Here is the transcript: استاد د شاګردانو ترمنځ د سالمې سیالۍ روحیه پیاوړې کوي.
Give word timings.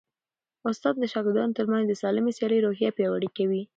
استاد 0.69 0.95
د 0.99 1.03
شاګردانو 1.13 1.57
ترمنځ 1.57 1.85
د 1.87 1.93
سالمې 2.01 2.31
سیالۍ 2.37 2.59
روحیه 2.61 2.95
پیاوړې 2.97 3.29
کوي. 3.37 3.61